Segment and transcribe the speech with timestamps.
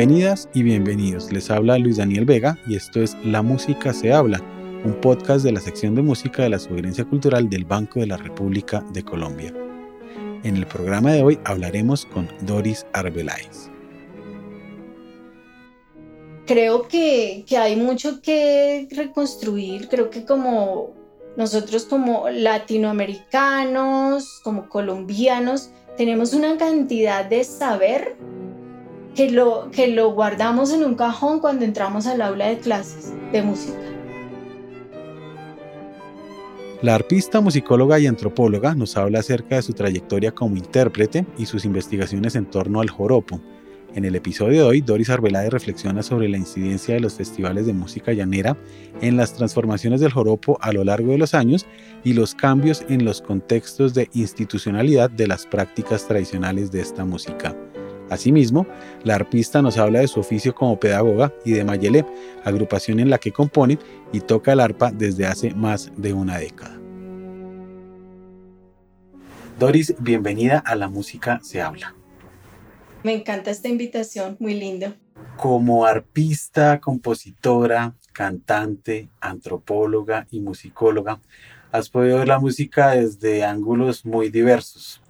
[0.00, 1.30] Bienvenidas y bienvenidos.
[1.30, 4.40] Les habla Luis Daniel Vega y esto es La Música se habla,
[4.82, 8.16] un podcast de la sección de música de la Sugerencia Cultural del Banco de la
[8.16, 9.52] República de Colombia.
[10.42, 13.68] En el programa de hoy hablaremos con Doris Arbeláez.
[16.46, 20.94] Creo que, que hay mucho que reconstruir, creo que como
[21.36, 28.16] nosotros como latinoamericanos, como colombianos, tenemos una cantidad de saber
[29.14, 33.42] que lo, que lo guardamos en un cajón cuando entramos al aula de clases de
[33.42, 33.78] música.
[36.82, 41.66] La arpista, musicóloga y antropóloga nos habla acerca de su trayectoria como intérprete y sus
[41.66, 43.38] investigaciones en torno al joropo.
[43.94, 47.72] En el episodio de hoy, Doris Arbeláez reflexiona sobre la incidencia de los festivales de
[47.74, 48.56] música llanera
[49.02, 51.66] en las transformaciones del joropo a lo largo de los años
[52.02, 57.54] y los cambios en los contextos de institucionalidad de las prácticas tradicionales de esta música.
[58.10, 58.66] Asimismo,
[59.04, 62.04] la arpista nos habla de su oficio como pedagoga y de Mayelé,
[62.44, 63.78] agrupación en la que compone
[64.12, 66.76] y toca el arpa desde hace más de una década.
[69.60, 71.94] Doris, bienvenida a La Música se habla.
[73.04, 74.92] Me encanta esta invitación, muy lindo.
[75.36, 81.20] Como arpista, compositora, cantante, antropóloga y musicóloga,
[81.70, 85.00] has podido ver la música desde ángulos muy diversos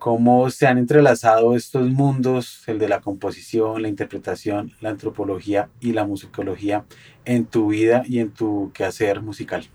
[0.00, 5.92] cómo se han entrelazado estos mundos, el de la composición, la interpretación, la antropología y
[5.92, 6.86] la musicología
[7.24, 9.68] en tu vida y en tu quehacer musical.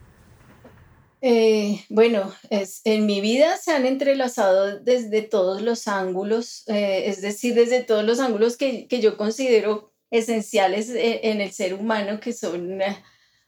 [1.22, 7.22] Eh, bueno, es, en mi vida se han entrelazado desde todos los ángulos, eh, es
[7.22, 12.20] decir, desde todos los ángulos que, que yo considero esenciales eh, en el ser humano,
[12.20, 12.80] que son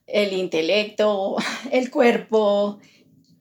[0.05, 1.35] el intelecto,
[1.71, 2.79] el cuerpo,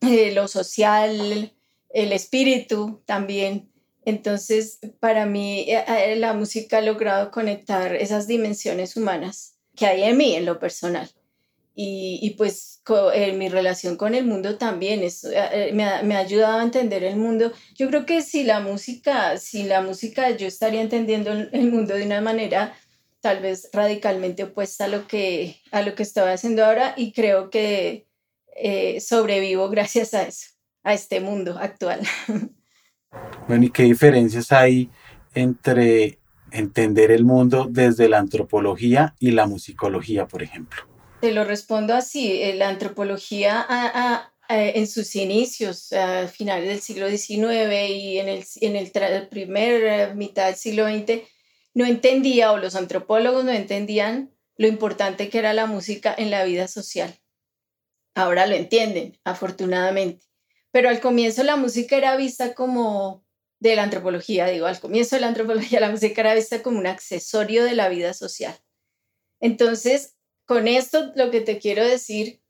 [0.01, 1.56] lo social,
[1.97, 3.71] el espíritu también.
[4.05, 10.03] Entonces, para mí, eh, eh, la música ha logrado conectar esas dimensiones humanas que hay
[10.03, 11.11] en mí, en lo personal.
[11.79, 16.21] Y, pues en mi relación con el mundo también es, eh, me, ha, me, ha,
[16.21, 17.53] ayudado a entender el mundo.
[17.75, 22.05] Yo creo que si la música, si la música, yo estaría entendiendo el mundo de
[22.05, 22.75] una manera
[23.21, 27.51] tal vez radicalmente opuesta a lo que, a lo que estaba haciendo ahora y creo
[27.51, 28.07] que
[29.01, 30.56] sobrevivo gracias a eso
[30.87, 32.01] a este mundo actual.
[33.49, 34.91] Bueno, ¿y qué diferencias hay
[35.33, 36.19] entre
[36.51, 40.83] entender el mundo desde la antropología y la musicología, por ejemplo?
[41.23, 42.43] Te lo respondo así.
[42.43, 43.65] Eh, la antropología
[44.51, 50.15] en sus inicios, a finales del siglo XIX y en el, en el primer eh,
[50.15, 51.23] mitad del siglo XX,
[51.73, 56.45] no entendía o los antropólogos no entendían lo importante que era la música en la
[56.45, 57.15] vida social.
[58.15, 60.27] Ahora lo entienden, afortunadamente
[60.77, 63.25] pero al comienzo la música era vista como
[63.61, 66.87] de la antropología, digo, al comienzo de la antropología la música era vista como un
[66.87, 68.55] accesorio de la vida social.
[69.41, 72.43] Entonces, con esto lo que te quiero decir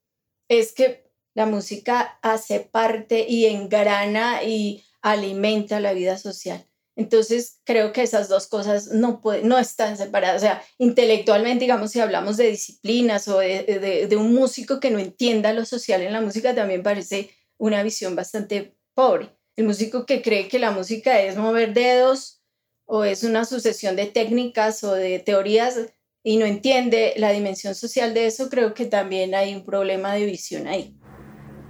[0.49, 6.67] es que la música hace parte y engrana y alimenta la vida social.
[6.97, 10.39] Entonces, creo que esas dos cosas no, no están separadas.
[10.39, 15.53] O sea, intelectualmente, digamos, si hablamos de disciplinas o de un músico que no entienda
[15.53, 19.31] lo social en la música, también parece una visión bastante pobre.
[19.57, 22.43] El músico que cree que la música es mover dedos
[22.85, 25.79] o es una sucesión de técnicas o de teorías
[26.23, 30.27] y no entiende la dimensión social de eso, creo que también hay un problema de
[30.27, 30.97] visión ahí.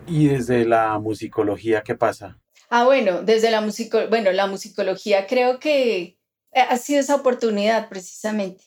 [0.06, 2.40] ¿Y desde la musicología qué pasa?
[2.70, 6.18] Ah, bueno, desde la musico bueno, la musicología creo que
[6.52, 8.64] ha sido esa oportunidad precisamente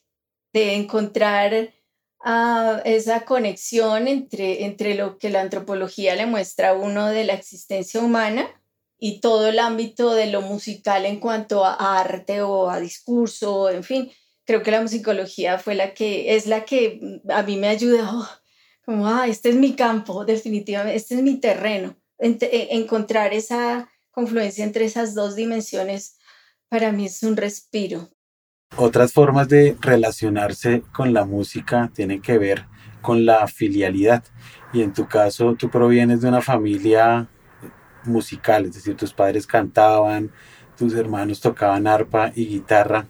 [0.53, 1.73] de encontrar
[2.21, 7.33] a esa conexión entre, entre lo que la antropología le muestra a uno de la
[7.33, 8.49] existencia humana
[8.97, 13.83] y todo el ámbito de lo musical en cuanto a arte o a discurso, en
[13.83, 14.11] fin,
[14.45, 18.27] creo que la musicología fue la que es la que a mí me ha ayudado,
[18.85, 21.95] como, ah, este es mi campo, definitivamente, este es mi terreno.
[22.17, 26.17] E, encontrar esa confluencia entre esas dos dimensiones
[26.67, 28.09] para mí es un respiro.
[28.77, 32.65] Otras formas de relacionarse con la música tienen que ver
[33.01, 34.23] con la filialidad.
[34.71, 37.27] Y en tu caso, tú provienes de una familia
[38.05, 40.31] musical, es decir, tus padres cantaban,
[40.77, 43.07] tus hermanos tocaban arpa y guitarra.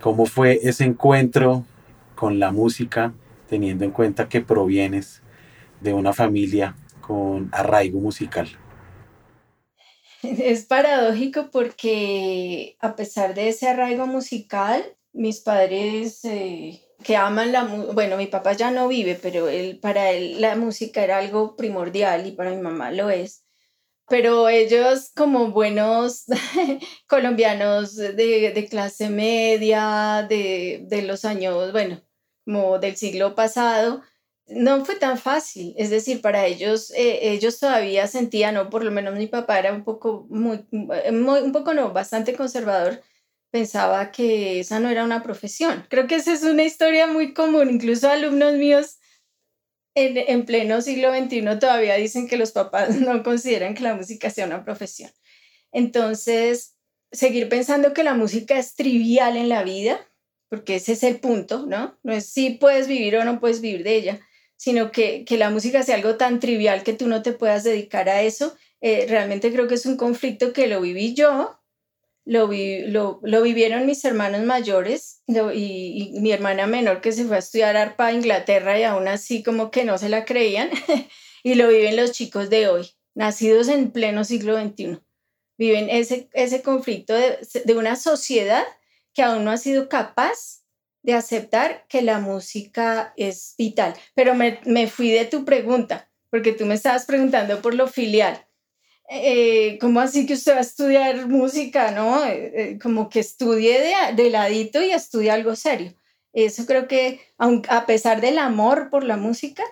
[0.00, 1.64] ¿Cómo fue ese encuentro
[2.14, 3.12] con la música,
[3.48, 5.22] teniendo en cuenta que provienes
[5.80, 8.48] de una familia con arraigo musical?
[10.22, 17.64] Es paradójico porque a pesar de ese arraigo musical, mis padres eh, que aman la
[17.64, 21.56] música, bueno, mi papá ya no vive, pero él, para él la música era algo
[21.56, 23.44] primordial y para mi mamá lo es.
[24.08, 26.26] pero ellos como buenos
[27.08, 32.02] colombianos de, clase media, de, de, los años, bueno,
[32.44, 34.02] como del siglo pasado,
[34.50, 35.74] no fue tan fácil.
[35.76, 39.72] Es decir, para ellos, eh, ellos todavía sentían, o por lo menos mi papá era
[39.72, 43.02] un poco, muy, muy, un poco no, bastante conservador,
[43.50, 45.86] pensaba que esa no era una profesión.
[45.88, 48.98] Creo que esa es una historia muy común, incluso alumnos míos
[49.94, 54.46] en, pleno siglo XXI todavía dicen que los papás no consideran que la música sea
[54.46, 55.10] una profesión.
[55.72, 56.76] Entonces,
[57.12, 60.08] seguir pensando que la música es trivial en la vida,
[60.48, 61.98] porque ese es el punto, ¿no?
[62.02, 64.20] No es si puedes vivir o no puedes vivir de ella,
[64.60, 68.10] sino que, que la música sea algo tan trivial que tú no te puedas dedicar
[68.10, 68.54] a eso.
[68.82, 71.60] Eh, realmente creo que es un conflicto que lo viví yo
[72.26, 77.76] lo, lo, vivieron mis hermanos mayores y, mi hermana menor que se fue a estudiar
[77.76, 80.70] arpa a Inglaterra y aún así como que no se la creían.
[81.42, 85.00] y lo viven los chicos de hoy, nacidos en pleno siglo XXI.
[85.56, 88.64] Viven ese, ese conflicto de, de una sociedad
[89.14, 90.59] que aún no ha sido capaz
[91.02, 93.94] de aceptar que la música es vital.
[94.14, 98.46] Pero me, me fui de tu pregunta, porque tú me estabas preguntando por lo filial.
[99.12, 102.24] Eh, ¿cómo así que usted va a estudiar música, no?
[102.24, 103.80] Eh, eh, como que estudie
[104.14, 105.94] de, ladito y estudie algo serio.
[106.32, 109.64] Eso creo que, a pesar del amor por la música,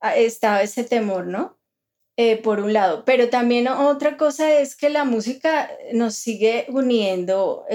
[0.00, 1.58] ah, estaba ese temor, ¿no?
[2.42, 3.04] por un lado.
[3.04, 7.66] Pero también otra cosa es que la música nos sigue uniendo.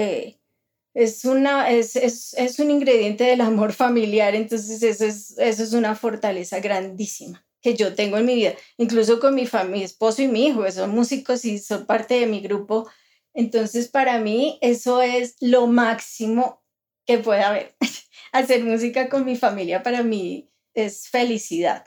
[0.94, 5.72] Es, una, es, es, es, un ingrediente del amor familiar, entonces eso es, eso es
[5.72, 10.28] una fortaleza grandísima que yo tengo en mi vida, incluso con mi, mi esposo y
[10.28, 12.90] mi hijo, son músicos y son parte de mi grupo.
[13.34, 16.62] Entonces, para mí, eso es lo máximo
[17.06, 17.76] que puede haber.
[18.32, 21.86] Hacer música con mi familia para mí es felicidad.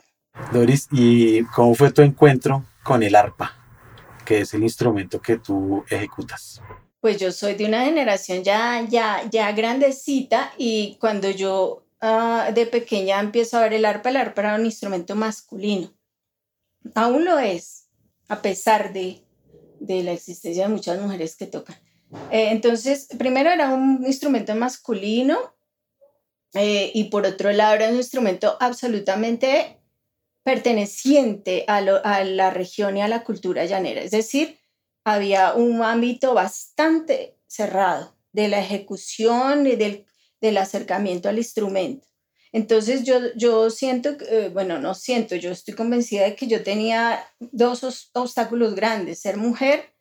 [0.52, 3.54] Doris, ¿y cómo fue tu encuentro con el arpa,
[4.24, 6.62] que es el instrumento que tú ejecutas?
[7.00, 12.66] Pues yo soy de una generación ya, ya, ya grandecita y cuando yo Ah, de
[12.66, 14.10] pequeña empiezo a ver el arpa.
[14.10, 15.92] El arpa era un instrumento masculino.
[16.94, 17.88] Aún lo es,
[18.28, 19.22] a pesar de,
[19.80, 21.76] de la existencia de muchas mujeres que tocan.
[22.30, 25.56] Eh, entonces, primero era un instrumento masculino
[26.54, 29.80] eh, y por otro lado era un instrumento absolutamente
[30.44, 34.02] perteneciente a, a, la región y a la cultura llanera.
[34.02, 34.60] Es decir,
[35.06, 40.06] había un ámbito bastante cerrado de la ejecución y del
[40.40, 42.06] del acercamiento al instrumento.
[42.52, 47.24] Entonces yo, yo siento, eh, bueno, no siento, yo estoy convencida de que yo tenía
[47.38, 49.92] dos obstáculos grandes, ser mujer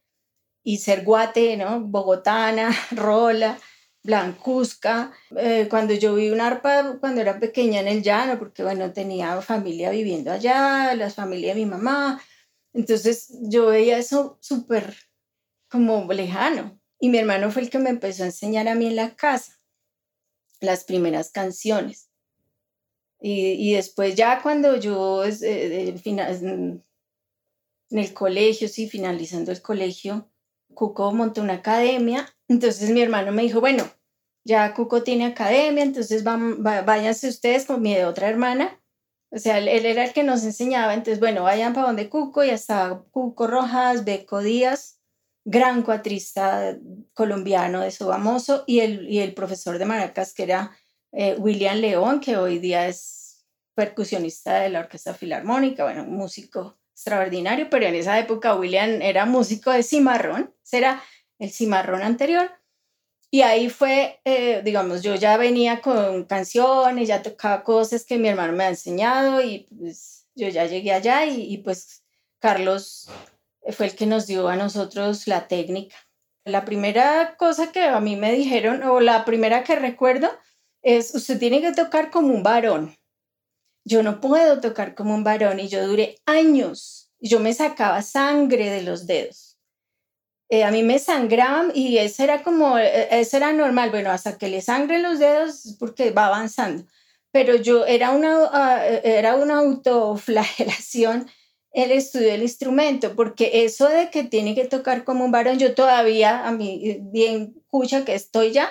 [0.63, 1.81] y ser guate, ¿no?
[1.81, 3.60] Bogotana, rola,
[4.04, 5.12] blancuzca.
[5.38, 9.42] Eh, cuando yo vi un arpa, cuando era pequeña en el llano, porque bueno, tenía
[9.42, 12.22] familia viviendo allá, la familia de mi mamá.
[12.75, 14.95] Entonces yo veía eso súper
[15.69, 16.80] como lejano.
[17.00, 19.60] Y mi hermano fue el que me empezó a enseñar a mí en la casa
[20.60, 22.10] las primeras canciones.
[23.22, 26.83] Y, después ya cuando yo eh, en
[27.89, 30.30] el colegio, sí, finalizando el colegio,
[30.74, 32.28] Cuco montó una academia.
[32.50, 33.89] Entonces mi hermano me dijo, bueno,
[34.44, 38.80] ya Cuco tiene academia, entonces van, váyanse ustedes con mi otra hermana.
[39.36, 40.94] O sea, él, era el que nos enseñaba.
[40.94, 45.02] Entonces, bueno, vayan para donde Cuco, ya estaba Cuco Rojas, Beco Díaz,
[45.44, 46.78] gran cuatrista
[47.14, 50.71] colombiano de Sobamoso, y el, y el profesor de maracas, que era
[51.12, 53.45] eh, William León, que hoy día es
[53.76, 59.69] percusionista de la Orquesta Filarmónica, bueno, músico extraordinario, pero en esa época William era músico
[59.69, 61.04] de cimarrón, era
[61.40, 62.52] el cimarrón anterior.
[63.35, 68.30] Y ahí fue, eh, digamos, yo ya venía con canciones, ya tocaba cosas que mi
[68.30, 72.06] hermano me ha enseñado y pues yo ya llegué allá y, y pues
[72.39, 73.09] Carlos
[73.73, 75.97] fue el que nos dio a nosotros la técnica.
[76.45, 80.30] La primera cosa que a mí me dijeron, o la primera que recuerdo,
[80.81, 82.95] es, usted tiene que tocar como un varón.
[83.83, 87.11] Yo no puedo tocar como un varón y yo duré años.
[87.19, 89.44] Yo me sacaba sangre de los dedos.
[90.49, 93.90] Eh, a mí me sangraban y eso era como, eh, eso era normal.
[93.92, 96.85] Bueno, hasta que le sangren los dedos porque va avanzando.
[97.31, 101.28] Pero yo era una, ah, era una autoflagelación
[101.75, 105.75] el estudio del instrumento, porque eso de que tiene que tocar como un varón, yo
[105.75, 108.69] todavía, a mí bien escucha que estoy ya,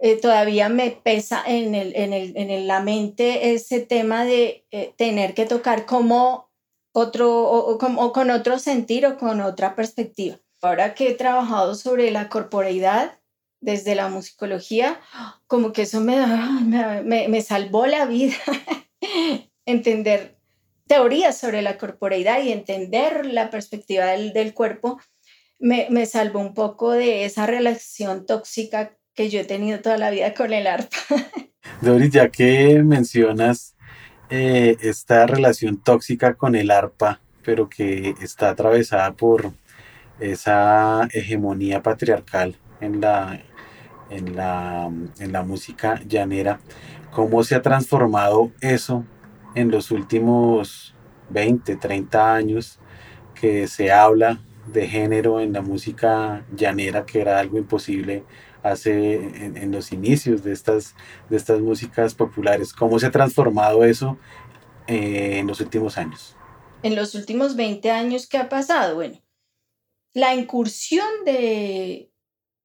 [0.00, 4.94] eh, todavía me pesa en, el, en, el, en la mente ese tema de eh,
[4.96, 6.48] tener que tocar como
[6.92, 10.38] otro, o, con otro sentir o con otra perspectiva.
[10.62, 13.18] Ahora que he trabajado sobre la corporeidad
[13.60, 15.00] desde la musicología,
[15.46, 16.16] como que eso me,
[17.04, 18.36] me, me salvó la vida,
[19.66, 20.38] entender
[20.88, 24.98] teorías sobre la corporeidad y entender la perspectiva del, del cuerpo,
[25.60, 30.10] me, me salvó un poco de esa relación tóxica que yo he tenido toda la
[30.10, 30.96] vida con el arpa.
[31.80, 33.76] Doris, ya que mencionas
[34.30, 39.52] eh, esta relación tóxica con el arpa, pero que está atravesada por
[40.20, 43.40] esa hegemonía patriarcal en la,
[44.10, 46.60] en la, en la música llanera,
[47.10, 49.04] ¿cómo se ha transformado eso
[49.54, 50.94] en los últimos
[51.30, 52.78] 20, 30 años
[53.34, 58.24] que se habla de género en la música llanera, que era algo imposible
[58.62, 60.94] hace en, los inicios de estas,
[61.30, 62.72] de estas músicas populares.
[62.72, 64.18] ¿Cómo se ha transformado eso
[64.86, 66.36] eh, en los últimos años?
[66.82, 68.96] En los últimos 20 años, ¿qué ha pasado?
[68.96, 69.18] Bueno,
[70.18, 72.10] la incursión de,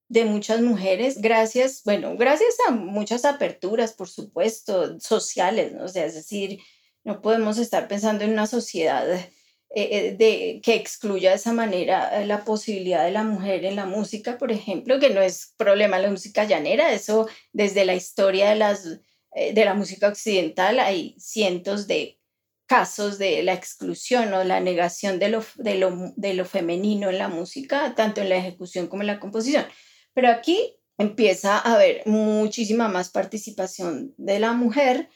[0.08, 5.84] de muchas mujeres, gracias, bueno, gracias a muchas aperturas, por supuesto, sociales, ¿no?
[5.84, 6.58] O sea, es decir,
[7.04, 9.28] no podemos estar pensando en una sociedad eh,
[9.70, 13.86] eh, de, que excluya de esa manera eh, la posibilidad de la mujer en la
[13.86, 18.56] música, por ejemplo, que no es problema la música llanera, eso desde la historia de,
[18.56, 19.00] las,
[19.32, 22.18] de la música occidental hay cientos de
[22.66, 27.18] casos de la exclusión o la negación de lo, de lo, de lo femenino en
[27.18, 29.66] la música, tanto en la ejecución como en la composición.
[30.14, 35.08] Pero aquí empieza a haber muchísima más participación de la mujer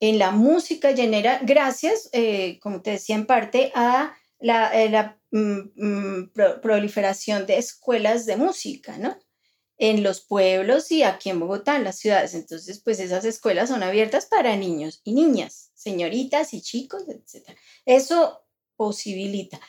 [0.00, 5.60] en la música llanera, gracias, eh, como te decía, en parte a la, eh, mm,
[5.76, 9.16] mm, proliferación de escuelas de música, ¿no?
[9.84, 12.34] En los pueblos y aquí en Bogotá, en las ciudades.
[12.34, 17.50] Entonces, pues esas escuelas son abiertas para niños y niñas, señoritas y chicos, etc.
[17.84, 18.44] Eso
[18.76, 19.60] posibilita.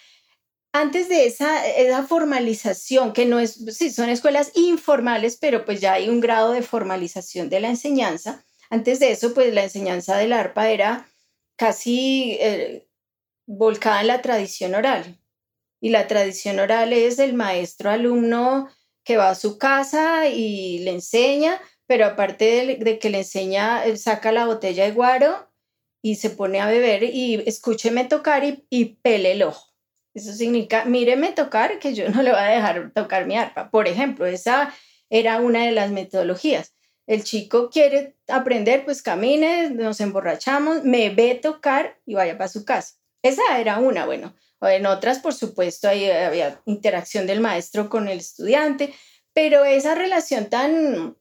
[0.72, 5.94] Antes de esa, esa formalización, que no es, sí, son escuelas informales, pero pues ya
[5.94, 8.44] hay un grado de formalización de la enseñanza,
[8.74, 11.08] antes de eso, pues la enseñanza del arpa era
[11.56, 12.88] casi eh,
[13.46, 15.20] volcada en la tradición oral.
[15.80, 18.70] Y la tradición oral es el maestro alumno
[19.04, 23.98] que va a su casa y le enseña, pero aparte de, que le enseña, él
[23.98, 25.52] saca la botella de guaro
[26.02, 29.74] y se pone a beber y escúcheme tocar y, y pele el ojo.
[30.14, 33.72] Eso significa, míreme tocar, que yo no le voy a dejar tocar mi arpa.
[33.72, 34.74] Por ejemplo, esa
[35.10, 36.74] era una de las metodologías
[37.08, 42.64] el chico quiere aprender, pues camine, nos emborrachamos, me ve tocar y vaya para su
[42.64, 42.96] casa.
[43.24, 44.36] Esa era una, bueno.
[44.62, 48.94] En otras, por supuesto, ahí había interacción del maestro con el estudiante,
[49.34, 51.18] pero esa relación tan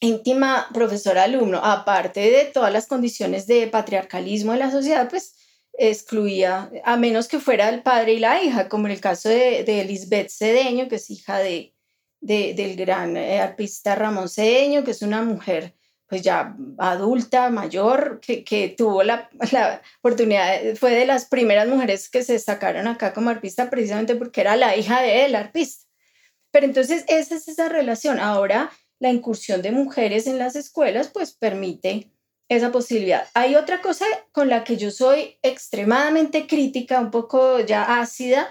[0.00, 5.34] íntima profesor-alumno, aparte de todas las condiciones de patriarcalismo de la sociedad, pues
[5.72, 9.64] excluía, a menos que fuera el padre y la hija, como en el caso de,
[9.64, 11.74] de Lisbeth Cedeño, que es hija de,
[12.20, 15.77] del gran eh, arpista Ramón Cedeño, que es una mujer
[16.08, 22.08] pues ya adulta, mayor, que, que tuvo la, la, oportunidad, fue de las primeras mujeres
[22.08, 25.86] que se destacaron acá como arpista precisamente porque era la hija de él, arpista.
[26.50, 28.18] Pero entonces esa es esa relación.
[28.18, 32.10] Ahora la incursión de mujeres en las escuelas pues permite
[32.48, 33.26] esa posibilidad.
[33.34, 38.48] Hay otra cosa con la que yo soy extremadamente crítica, un poco ya ácida,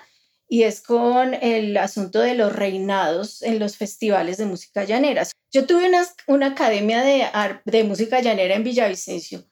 [0.48, 5.24] y es con el asunto de los reinados en los festivales de música llanera.
[5.58, 5.90] Yo tuve
[6.28, 7.26] una, academia de,
[7.66, 9.44] de música llanera en Villavicencio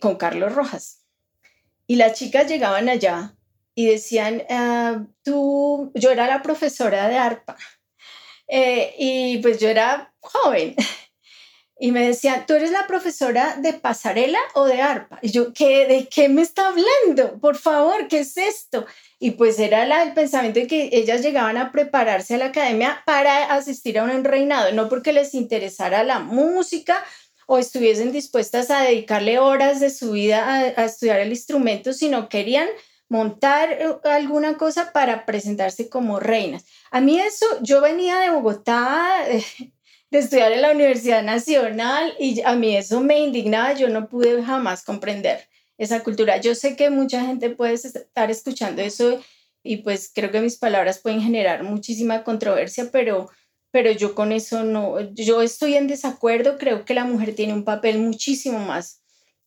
[0.00, 1.04] con Carlos Rojas
[1.86, 3.36] y las chicas llegaban allá
[3.72, 7.56] y decían, ah, tú, yo era la profesora de arpa
[8.48, 10.74] eh, y pues yo era joven
[11.78, 15.20] y me decían, ¿tú eres la profesora de pasarela o de arpa?
[15.22, 17.38] Y yo, ¿qué, ¿de qué me está hablando?
[17.38, 18.86] Por favor, ¿qué es esto?
[19.24, 23.54] Y pues era el pensamiento de que ellas llegaban a prepararse a la academia para
[23.54, 27.02] asistir a un reinado, no porque les interesara la música
[27.46, 32.28] o estuviesen dispuestas a dedicarle horas de su vida a, a estudiar el instrumento, sino
[32.28, 32.68] querían
[33.08, 36.66] montar eh, alguna cosa para presentarse como reinas.
[36.90, 39.24] A mí eso, yo venía de Bogotá,
[40.10, 44.42] de estudiar en la Universidad Nacional y a mí eso me indignaba, yo no pude
[44.42, 46.40] jamás comprender esa cultura.
[46.40, 49.20] Yo sé que mucha gente puede estar escuchando eso
[49.62, 53.30] y pues creo que mis palabras pueden generar muchísima controversia, pero,
[53.70, 57.64] pero yo con eso no, yo estoy en desacuerdo, creo que la mujer tiene un
[57.64, 59.02] papel muchísimo más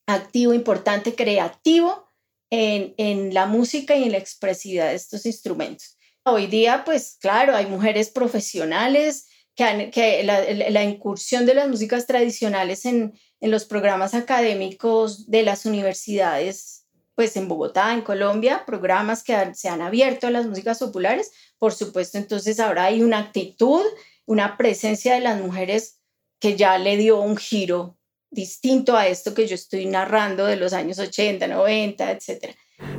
[0.08, 2.10] activo, importante, creativo
[2.50, 5.98] en, en la música y en la expresividad de estos instrumentos.
[6.24, 13.14] Hoy día, pues claro, hay mujeres profesionales, que, la, incursión de las músicas tradicionales en,
[13.42, 19.82] los programas académicos de las universidades, pues en Bogotá, en Colombia, programas que se han
[19.82, 23.84] abierto a las músicas populares, por supuesto, entonces ahora hay una actitud,
[24.26, 26.00] una presencia de las mujeres
[26.40, 27.98] que ya le dio un giro
[28.30, 32.56] distinto a esto que yo estoy narrando de los años 80, 90, etc.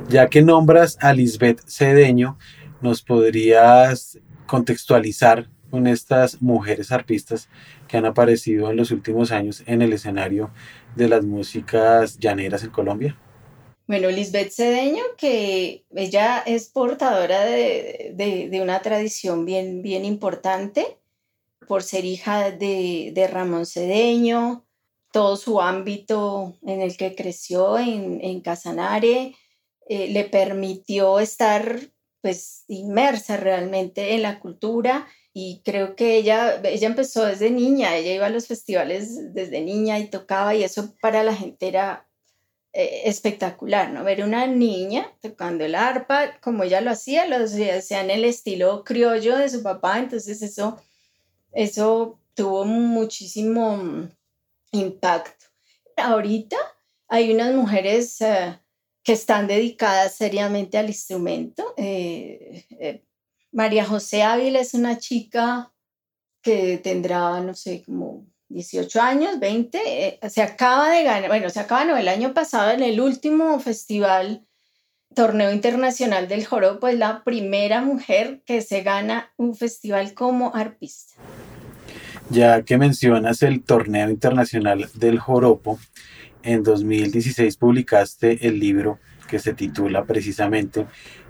[0.09, 2.37] Ya que nombras a Lisbeth Cedeño,
[2.81, 4.17] ¿nos podrías
[4.47, 7.49] contextualizar con estas mujeres arpistas
[7.87, 10.51] que han aparecido en los últimos años en el escenario
[10.95, 13.17] de las músicas llaneras en Colombia?
[13.89, 20.99] Bueno, Lisbeth Cedeño, que ella es portadora de, una tradición bien, bien importante
[21.67, 24.63] por ser hija de, Ramón Cedeño,
[25.11, 29.35] todo su ámbito en el que creció en, Casanare,
[29.87, 31.79] eh, le permitió estar
[32.21, 38.13] pues inmersa realmente en la cultura y creo que ella, ella empezó desde niña, ella
[38.13, 42.07] iba a los festivales desde niña y tocaba y eso para la gente era
[42.73, 44.03] eh, espectacular, ¿no?
[44.03, 48.83] Ver una niña tocando el arpa como ella lo hacía, lo hacía en el estilo
[48.83, 50.81] criollo de su papá, entonces eso,
[51.51, 54.09] eso tuvo muchísimo
[54.71, 55.45] impacto.
[55.97, 56.57] Ahorita
[57.07, 58.21] hay unas mujeres...
[58.21, 58.59] Eh,
[59.09, 61.73] que están dedicadas seriamente al instrumento.
[61.77, 63.03] Eh, eh,
[63.51, 65.71] María José Ávila es una chica
[66.41, 71.59] que tendrá, no sé, como 18 años, 20, eh, se acaba de ganar, bueno, se
[71.59, 74.45] acaba no, el año pasado en el último festival,
[75.13, 81.15] torneo internacional del joropo, es la primera mujer que se gana un festival como arpista.
[82.29, 85.79] Ya que mencionas el torneo internacional del joropo,
[86.43, 90.87] en 2016 publicaste el libro que se titula precisamente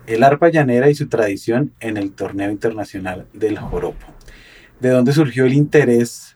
[0.10, 4.08] El arpa llanera y su tradición en el torneo internacional del joropo.
[4.80, 6.36] ¿De dónde surgió el interés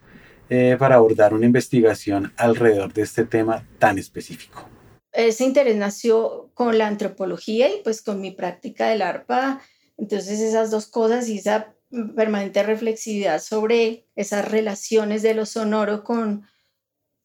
[0.52, 4.70] eh, para abordar una investigación alrededor de este tema tan específico?
[5.12, 9.60] Ese interés nació con la antropología y pues con mi práctica del arpa.
[9.98, 11.74] Entonces esas dos cosas y esa
[12.16, 16.46] permanente reflexividad sobre esas relaciones de lo sonoro con,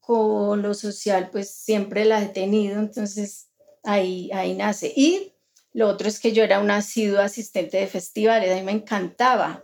[0.00, 3.50] con lo social, pues siempre la he tenido, entonces
[3.84, 4.90] ahí, ahí nace.
[4.96, 5.34] Y
[5.72, 9.62] lo otro es que yo era una asidua asistente de festivales, a mí me encantaba.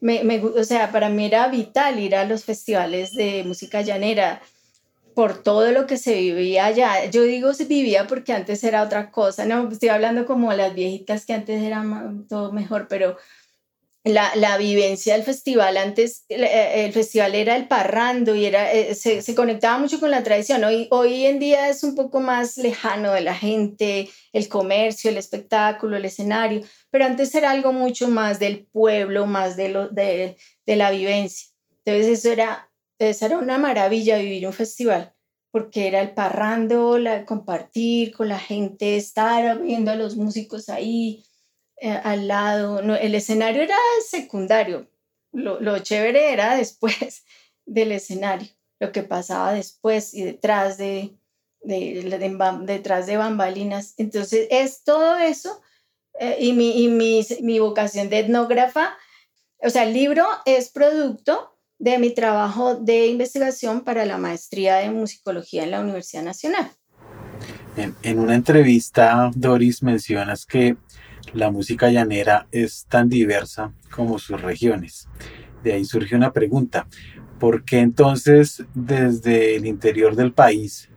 [0.00, 4.40] Me, me, o sea, para mí era vital ir a los festivales de música llanera
[5.14, 7.04] por todo lo que se vivía allá.
[7.06, 11.26] Yo digo se vivía porque antes era otra cosa, no, estoy hablando como las viejitas
[11.26, 11.84] que antes era
[12.28, 13.16] todo mejor, pero
[14.04, 15.76] la, la, vivencia del festival.
[15.76, 20.10] Antes eh, el festival era el parrando y era, eh, se, se, conectaba mucho con
[20.10, 20.64] la tradición.
[20.64, 25.18] Hoy, hoy en día es un poco más lejano de la gente, el comercio, el
[25.18, 30.36] espectáculo, el escenario, pero antes era algo mucho más del pueblo, más de, lo, de,
[30.66, 31.48] de la vivencia.
[31.84, 35.14] Entonces eso era, eso era una maravilla vivir un festival
[35.52, 41.24] porque era el parrando, la, compartir con la gente, estar viendo a los músicos ahí,
[41.82, 44.86] eh, al lado, no, el escenario era secundario,
[45.32, 47.24] lo, lo, chévere era después
[47.64, 51.16] del escenario, lo que pasaba después y detrás de,
[51.62, 52.02] de,
[52.64, 53.94] detrás de bambalinas.
[53.96, 55.62] Entonces, es todo eso
[56.18, 58.94] eh, y, mi, y mi, mi vocación de etnógrafa,
[59.56, 64.90] o sea, el libro es producto de mi trabajo de investigación para la maestría de
[64.90, 66.70] musicología en la Universidad Nacional.
[67.78, 70.76] En, en una entrevista, Doris, mencionas que
[71.32, 75.08] la música llanera es tan diversa como sus regiones.
[75.62, 76.86] De ahí surge una pregunta.
[77.38, 80.88] ¿Por qué entonces desde el interior del país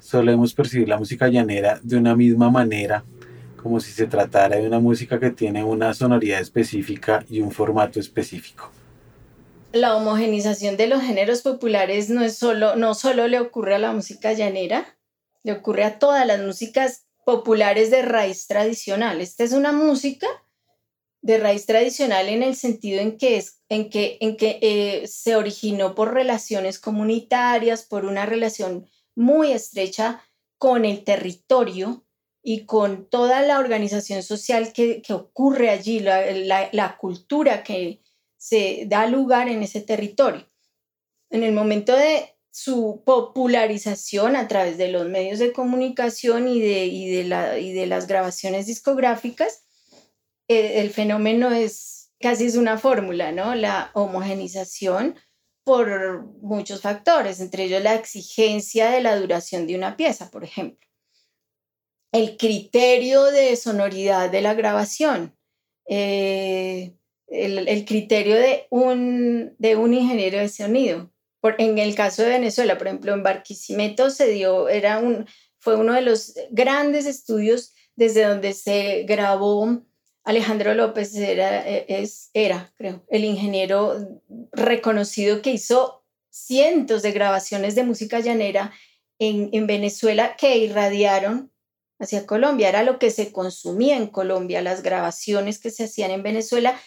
[0.00, 3.04] solemos percibir la música llanera de una misma manera,
[3.62, 7.98] como si se tratara de una música que tiene una sonoridad específica y un formato
[7.98, 8.70] específico?
[9.72, 13.92] La homogenización de los géneros populares no, es solo, no solo le ocurre a la
[13.92, 14.96] música llanera,
[15.42, 19.20] le ocurre a todas las músicas populares de raíz tradicional.
[19.20, 20.28] Esta es una música
[21.22, 25.34] de raíz tradicional en el sentido en que, es, en que, en que eh, se
[25.34, 30.22] originó por relaciones comunitarias, por una relación muy estrecha
[30.56, 32.06] con el territorio
[32.44, 38.02] y con toda la organización social que, ocurre allí, la cultura que
[38.36, 40.48] se da lugar en ese territorio.
[41.30, 46.86] En el momento de su popularización a través de los medios de comunicación y de,
[46.86, 49.66] y de, la, y de las grabaciones discográficas,
[50.48, 53.54] eh, el fenómeno es casi es una fórmula, ¿no?
[53.54, 55.16] La homogenización
[55.64, 60.88] por muchos factores, entre ellos la exigencia de la duración de una pieza, por ejemplo.
[62.10, 65.36] El criterio de sonoridad de la grabación,
[65.86, 71.12] eh, el, el, criterio de un, de un ingeniero de sonido,
[71.58, 75.26] en el caso de Venezuela, por ejemplo, en Barquisimeto se dio, era un,
[75.58, 79.82] fue uno de los grandes estudios desde donde se grabó
[80.24, 84.20] Alejandro López, era, e, es, era, creo, el ingeniero
[84.52, 88.72] reconocido que hizo cientos de grabaciones de música llanera
[89.18, 91.52] en, en Venezuela que irradiaron
[91.98, 96.22] hacia Colombia, era lo que se consumía en Colombia, las grabaciones que se hacían en
[96.22, 96.78] Venezuela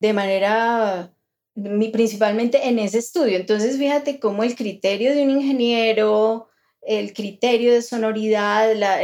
[0.00, 1.14] de manera
[1.54, 3.36] principalmente en ese estudio.
[3.36, 6.48] Entonces, fíjate cómo el criterio de un ingeniero,
[6.82, 9.00] el criterio de sonoridad, la,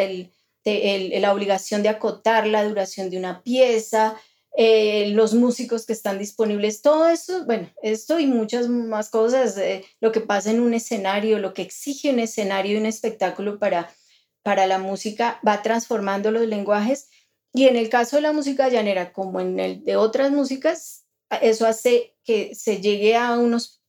[0.64, 4.16] la obligación de acotar la duración de una pieza,
[4.58, 9.84] eh, los músicos que están disponibles, todo eso, bueno, esto y muchas más cosas, eh,
[10.00, 13.94] lo que pasa en un escenario, lo que exige un escenario y un espectáculo para,
[14.42, 17.10] para la música, va transformando los lenguajes.
[17.52, 21.04] Y en el caso de la música llanera, como en el de otras músicas,
[21.42, 23.82] eso hace que se llegue a unos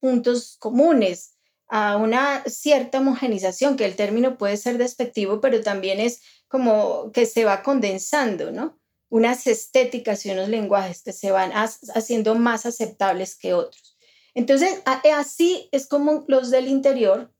[0.00, 1.36] puntos comunes,
[1.68, 7.26] a una cierta homogenización, que el término puede ser despectivo, pero también es como que
[7.26, 8.80] se va condensando, ¿no?
[9.14, 13.96] unas estéticas y unos lenguajes que se van haciendo más aceptables que otros.
[14.34, 17.32] Entonces, así es como los del interior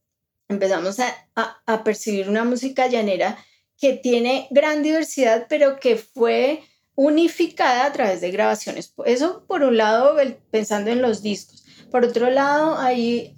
[0.48, 3.36] empezamos a, percibir una música llanera
[3.76, 6.62] que tiene gran diversidad, pero que fue
[6.94, 8.94] unificada a través de grabaciones.
[9.04, 10.16] Eso por un lado,
[10.50, 11.64] pensando en los discos.
[11.90, 13.36] Por otro lado, ahí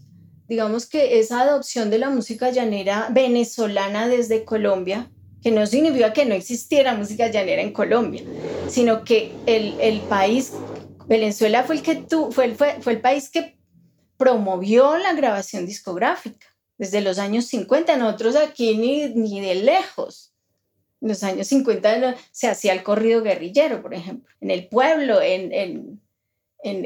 [0.48, 5.10] digamos que esa adopción de la música llanera venezolana desde Colombia
[5.46, 8.24] que no significa que no existiera música llanera en Colombia,
[8.68, 10.52] sino que el, el país,
[11.06, 13.56] Venezuela fue el, que tu, fue, fue, fue el país que
[14.16, 17.96] promovió la grabación discográfica desde los años 50.
[17.96, 20.34] Nosotros aquí ni, ni de lejos.
[21.00, 26.00] En los años 50 se hacía el corrido guerrillero, por ejemplo, en el pueblo, en,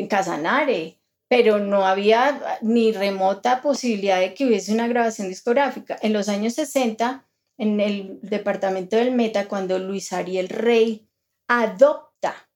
[0.09, 5.99] Casanare, pero no había ni remota posibilidad de que hubiese una grabación discográfica.
[6.03, 7.25] En los años 60
[7.61, 11.07] en el departamento del Meta cuando Luis Ariel Rey
[11.47, 12.49] adopta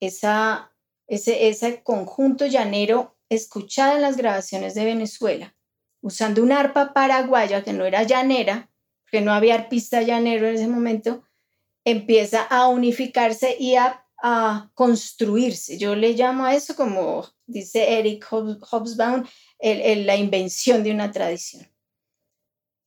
[0.00, 0.72] esa,
[1.06, 5.54] ese, ese conjunto llanero escuchado en las grabaciones de Venezuela,
[6.00, 8.68] usando una arpa paraguaya que no era llanera,
[9.10, 11.24] que no había arpista llanero en ese momento,
[11.84, 14.04] empieza a unificarse y a,
[14.74, 15.78] construirse.
[15.78, 19.24] Yo le llamo a eso, como dice Eric Hobsbawm,
[19.60, 21.68] la invención de una tradición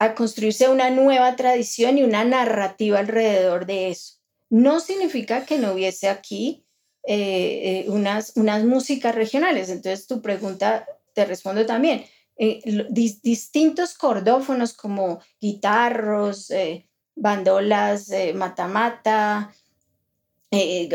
[0.02, 4.16] a construirse una nueva tradición y una narrativa alrededor de eso.
[4.50, 6.66] No significa que no hubiese aquí
[7.04, 9.70] eh, eh, unas, unas músicas regionales.
[9.70, 12.04] Entonces tu pregunta te respondo también.
[12.44, 12.88] Eh,
[13.22, 16.52] distintos cordófonos como guitarros,
[17.16, 19.54] bandolas, matamata,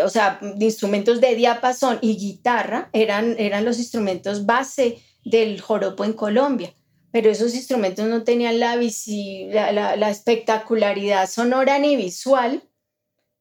[0.04, 6.14] o sea, instrumentos de diapasón y guitarra eran, eran los instrumentos base del joropo en
[6.14, 6.74] Colombia
[7.16, 12.62] pero esos instrumentos no tenían la, la, la, espectacularidad sonora ni visual,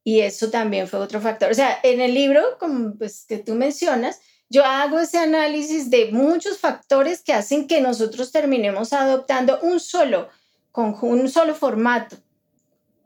[0.01, 1.51] y eso también fue otro factor.
[1.51, 6.11] O sea, en el libro, como pues, que tú mencionas, yo hago ese análisis de
[6.11, 10.29] muchos factores que hacen que nosotros terminemos adoptando un solo,
[10.73, 12.17] un solo formato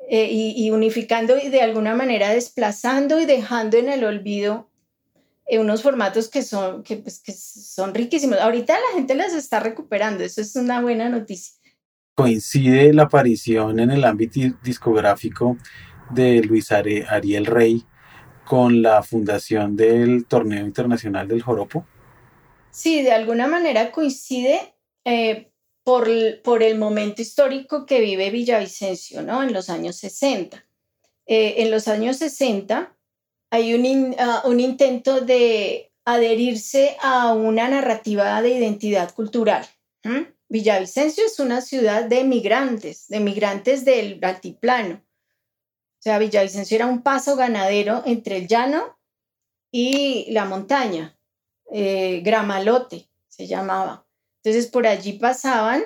[0.09, 4.69] eh, y, unificando y de alguna manera desplazando y dejando en el olvido
[5.51, 8.37] unos formatos que son, que, pues, que son riquísimos.
[8.39, 11.55] Ahorita la gente las está recuperando, eso es una buena noticia.
[12.15, 15.57] Coincide la aparición en el ámbito discográfico
[16.11, 17.85] de Luis Ariel Rey
[18.49, 21.85] con la fundación del Torneo Internacional del Joropo.
[22.71, 24.73] Sí, de alguna manera coincide
[25.05, 25.51] eh,
[25.83, 26.09] por,
[26.41, 29.43] por, el momento histórico que vive Villavicencio, ¿no?
[29.43, 30.65] En los años 60.
[31.27, 32.97] Eh, en los años 60,
[33.51, 39.63] hay un, ah, un intento de adherirse a una narrativa de identidad cultural.
[40.47, 45.03] Villavicencio es una ciudad de migrantes, de migrantes del altiplano.
[45.99, 48.97] O sea, Villavicencio era un paso ganadero entre el llano
[49.71, 51.17] y la montaña,
[51.71, 54.07] eh, Gramalote se llamaba.
[54.41, 55.83] Entonces por allí pasaban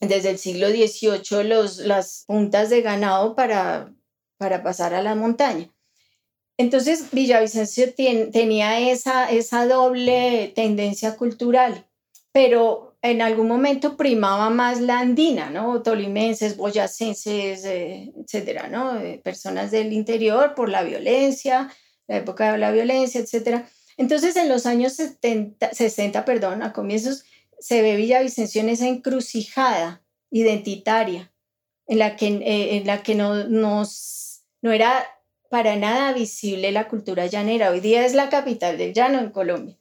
[0.00, 3.92] desde el siglo XVIII los, las puntas de ganado para,
[4.36, 5.72] para pasar a la montaña.
[6.58, 11.88] Entonces Villavicencio tenía esa, esa doble tendencia cultural,
[12.32, 15.82] pero en algún momento primaba más la andina, ¿no?
[15.82, 18.98] Tolimenses, boyacenses, eh, etcétera, ¿no?
[18.98, 21.72] Eh, personas del interior por la violencia,
[22.08, 23.68] la época de la violencia, etcétera.
[23.96, 27.24] Entonces, en los años 70, 60, perdón, a comienzos,
[27.60, 31.32] se ve Villavicencio en esa encrucijada identitaria,
[31.86, 35.04] en la que, eh, en la que no, nos, no era
[35.50, 37.70] para nada visible la cultura llanera.
[37.70, 39.78] Hoy día es la capital del llano en Colombia.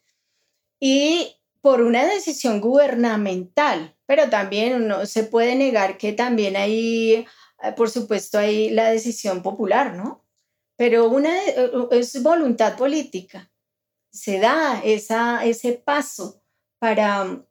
[0.79, 1.36] Y
[1.67, 7.25] por una decisión gubernamental, pero también no se puede negar que también hay, eh,
[7.75, 10.25] por supuesto, hay la decisión popular, ¿no?
[10.77, 13.51] Pero una eh, es voluntad política.
[14.13, 16.41] Se da esa, ese paso
[16.79, 17.45] para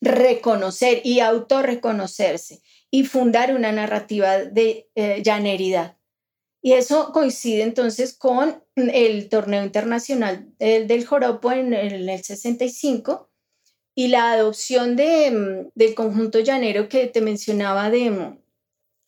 [0.00, 5.98] reconocer y autorreconocerse y fundar una narrativa de eh, llaneridad.
[6.62, 13.28] Y eso coincide entonces con el torneo internacional del, joropo en, el 65
[13.94, 18.38] y la adopción mm, del conjunto llanero que te mencionaba de, mm,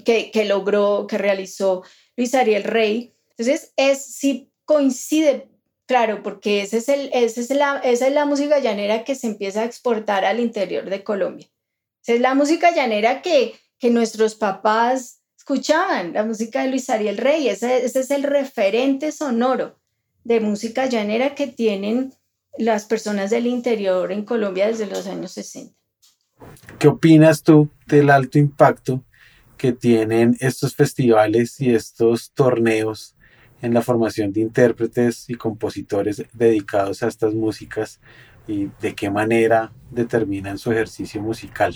[0.05, 1.83] que, logró, que realizó
[2.17, 3.15] Luis Ariel Rey.
[3.31, 5.49] Entonces, es, sí coincide,
[5.87, 9.27] claro, porque ese es el, ese es la, esa es la música llanera que se
[9.27, 11.49] empieza a exportar al interior de Colombia.
[12.03, 17.19] Esa es la música llanera que, que nuestros papás escuchaban la música de Luis Ariel
[17.19, 17.49] Rey.
[17.49, 19.79] Ese, ese, es el referente sonoro
[20.23, 22.15] de música llanera que tienen
[22.59, 25.75] las personas del interior en Colombia desde los años 60.
[26.79, 29.05] ¿Qué opinas tú del alto impacto
[29.57, 33.15] que tienen estos festivales y estos torneos
[33.63, 38.01] en la formación de intérpretes y compositores dedicados a estas músicas
[38.47, 41.75] y de qué manera determinan su ejercicio musical?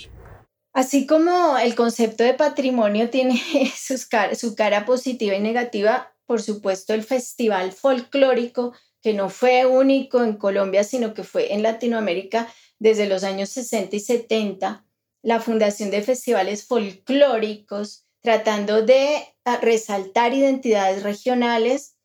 [0.74, 3.40] Así como el concepto de patrimonio tiene
[3.74, 8.74] su cara positiva y negativa, por supuesto el festival folclórico,
[9.08, 13.96] que no fue único en Colombia, sino que fue en Latinoamérica desde los años 60
[13.96, 14.84] y 70,
[15.22, 19.16] la fundación de festivales folclóricos, tratando de
[19.46, 21.96] ah, resaltar identidades regionales,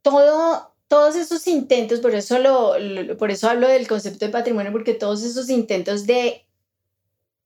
[0.00, 2.38] todo, todos esos intentos, por eso,
[3.18, 6.46] por eso hablo del concepto de patrimonio, porque todos esos intentos de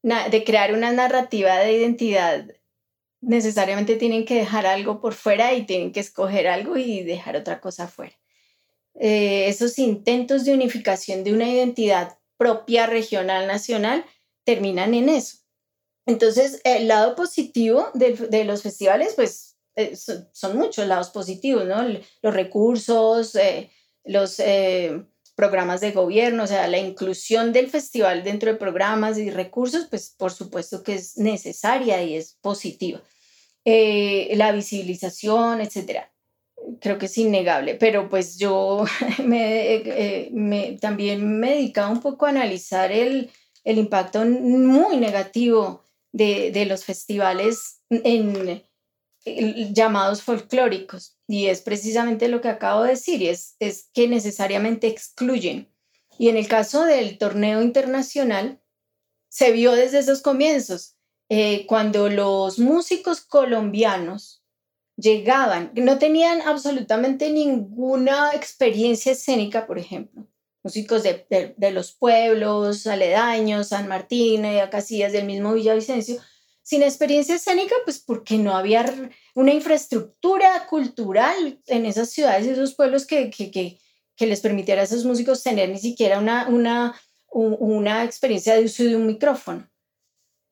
[0.02, 2.46] de crear una narrativa de identidad,
[3.20, 7.60] necesariamente tienen que dejar algo por fuera y tienen que escoger algo y dejar otra
[7.60, 8.21] cosa fuera.
[8.94, 14.04] Eh, esos intentos de unificación de una identidad propia, regional, nacional,
[14.44, 15.38] terminan en eso.
[16.06, 21.82] Entonces, el lado positivo de, los festivales, pues eh, son, muchos lados positivos, ¿no?
[22.22, 23.70] Los recursos, eh,
[24.04, 24.42] los
[25.36, 30.10] programas de gobierno, o sea, la inclusión del festival dentro de programas y recursos, pues
[30.10, 33.00] por supuesto que es necesaria y es positiva.
[33.64, 36.11] La visibilización, etcétera.
[36.80, 38.84] Creo que es innegable, pero pues yo
[39.24, 43.30] me, me, también me dedicaba un poco a analizar el,
[43.64, 48.62] el impacto muy negativo de, de los festivales en,
[49.72, 51.16] llamados folclóricos.
[51.28, 55.72] Y es precisamente lo que acabo de decir, es, es que necesariamente excluyen.
[56.18, 58.60] Y en el caso del torneo internacional,
[59.28, 60.96] se vio desde esos comienzos,
[61.30, 64.41] eh, cuando los músicos colombianos
[65.02, 70.26] llegaban, no tenían absolutamente ninguna experiencia escénica, por ejemplo,
[70.62, 76.20] músicos de, de, los pueblos aledaños, San Martín, y Casillas del mismo Villavicencio,
[76.62, 78.84] sin experiencia escénica, pues porque no había
[79.34, 83.80] una infraestructura cultural en esas ciudades y esos pueblos que, que, que,
[84.16, 86.94] que, les permitiera a esos músicos tener ni siquiera una, una,
[87.28, 89.68] una experiencia de uso de un micrófono.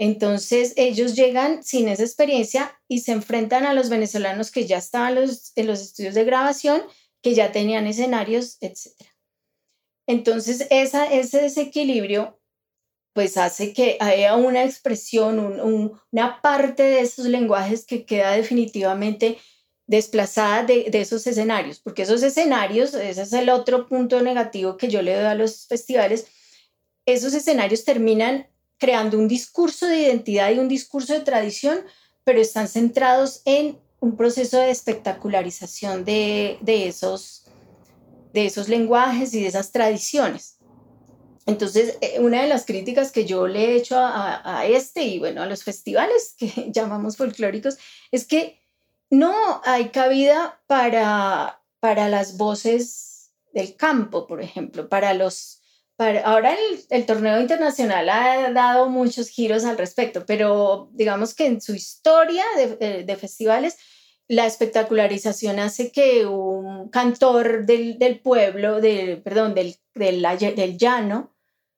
[0.02, 5.18] Entonces ellos llegan sin esa experiencia y se enfrentan a los venezolanos que ya estaban
[5.18, 6.80] en los estudios de grabación,
[7.20, 8.94] que ya tenían escenarios, etc.
[10.06, 12.40] Entonces esa, ese desequilibrio
[13.12, 19.36] pues hace que haya una expresión, una parte de esos lenguajes que queda definitivamente
[19.86, 25.02] desplazada de, esos escenarios, porque esos escenarios, ese es el otro punto negativo que yo
[25.02, 26.26] le doy a los festivales,
[27.04, 28.49] esos escenarios terminan
[28.80, 31.84] creando un discurso de identidad y un discurso de tradición,
[32.24, 37.44] pero están centrados en un proceso de espectacularización de, esos,
[38.32, 40.56] de esos lenguajes y de esas tradiciones.
[41.44, 45.42] Entonces, eh, una de las críticas que yo le he hecho a, este y bueno,
[45.42, 47.76] a los festivales que llamamos folclóricos
[48.10, 48.60] es que
[49.10, 55.59] no hay cabida para, para las voces del campo, por ejemplo, para los...
[56.00, 56.56] Ahora
[56.88, 62.42] el, torneo internacional ha dado muchos giros al respecto, pero digamos que en su historia
[62.56, 63.76] de, de, festivales,
[64.26, 71.36] la espectacularización hace que un cantor del, pueblo, de, perdón, del, del, del llano,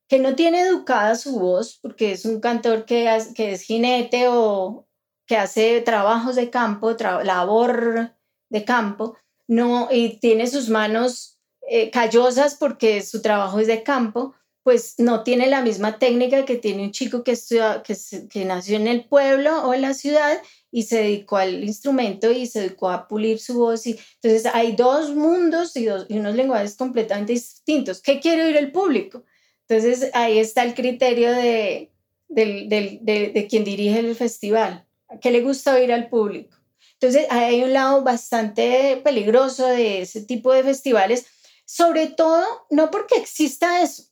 [0.08, 4.86] que no tiene educada su voz, porque es un cantor que, que es jinete o
[5.26, 8.14] que hace trabajos de campo, labor
[8.50, 9.16] de campo,
[9.48, 11.31] no, y tiene sus manos
[11.74, 16.56] eh, callosas porque su trabajo es de campo, pues no tiene la misma técnica que
[16.56, 17.34] tiene un chico que,
[17.82, 17.96] que,
[18.28, 20.38] que nació en el pueblo o en la ciudad
[20.70, 23.86] y se dedicó al instrumento y se dedicó a pulir su voz.
[23.86, 28.02] Y, entonces hay dos mundos y, dos, y unos lenguajes completamente distintos.
[28.02, 29.24] ¿Qué quiere oír el público?
[29.66, 31.90] Entonces ahí está el criterio de,
[32.28, 34.84] de, quien dirige el festival,
[35.22, 36.54] qué le gusta oír al público.
[37.00, 41.24] Entonces hay un lado bastante peligroso de ese tipo de festivales,
[41.64, 44.04] sobre todo no porque exista eso,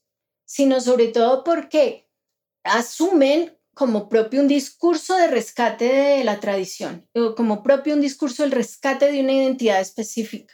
[0.45, 2.09] sino sobre todo porque
[2.63, 8.43] asumen como propio un discurso de rescate de la tradición, o como propio un discurso
[8.43, 10.53] del rescate de una identidad específica.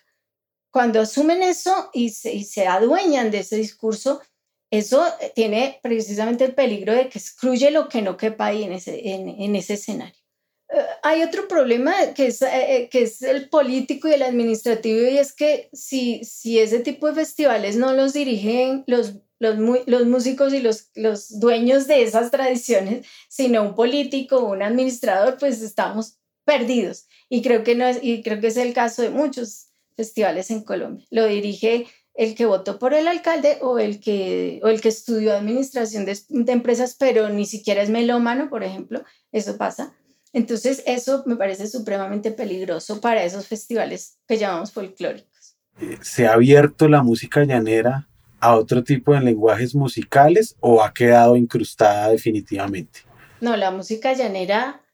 [0.71, 4.21] Cuando asumen eso y se, y se adueñan de ese discurso,
[4.69, 9.09] eso tiene precisamente el peligro de que excluye lo que no quepa ahí en ese,
[9.09, 10.26] en ese escenario.
[10.69, 14.99] Eh, hay otro problema que es, eh, eh, que es el político y el administrativo
[15.09, 20.05] y es que si, si ese tipo de festivales no los dirigen los, los, los
[20.07, 25.61] músicos y los, los dueños de esas tradiciones, sino un político o un administrador, pues
[25.61, 27.07] estamos perdidos.
[27.29, 30.63] Y creo que, no es, y creo que es el caso de muchos festivales en
[30.63, 31.05] Colombia.
[31.11, 35.33] Lo dirige el que votó por el alcalde o el que, o el que estudió
[35.33, 39.03] administración de, de empresas, pero ni siquiera es melómano, por ejemplo.
[39.31, 39.95] Eso pasa
[40.37, 45.57] entonces, eso me parece supremamente peligroso para esos festivales que llamamos folclóricos.
[45.81, 48.07] Eh, ¿Se ha abierto la música llanera
[48.39, 52.99] a otro tipo de lenguajes musicales o ha quedado incrustada definitivamente?
[53.41, 54.85] No, la música llanera,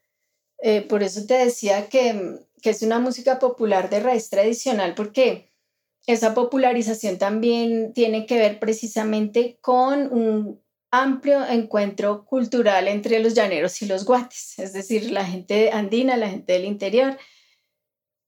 [0.62, 5.52] eh, por eso te decía que, que es una música popular de raíz tradicional, porque
[6.06, 10.63] esa popularización también tiene que ver precisamente con un
[11.02, 16.28] amplio encuentro cultural entre los llaneros y los guates, es decir, la gente andina, la
[16.28, 17.18] gente del interior.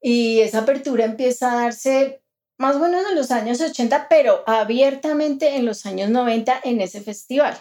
[0.00, 2.22] Y esa apertura empieza a darse
[2.58, 7.00] más o menos en los años 80, pero abiertamente en los años 90 en ese
[7.00, 7.58] festival.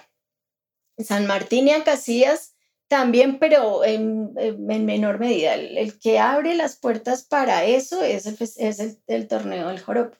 [0.97, 2.55] San Martín y Acacias
[2.87, 5.55] también, pero en, menor medida.
[5.55, 10.17] El, que abre las puertas para eso es el, el torneo del joropo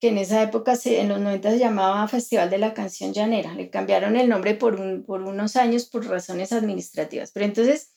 [0.00, 3.54] que en esa época, en los 90 se llamaba Festival de la Canción Llanera.
[3.54, 7.32] Le cambiaron el nombre por, un, por unos años por razones administrativas.
[7.32, 7.92] Pero entonces,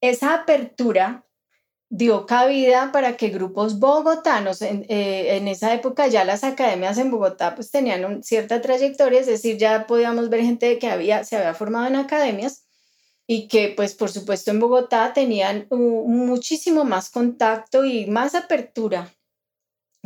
[0.00, 1.24] esa apertura
[1.88, 7.12] dio cabida para que grupos bogotanos, en, eh, en, esa época ya las academias en
[7.12, 11.54] Bogotá pues tenían cierta trayectoria, es decir, ya podíamos ver gente que había, se había
[11.54, 12.66] formado en academias
[13.26, 19.12] y que pues por supuesto en Bogotá tenían muchísimo más contacto y más apertura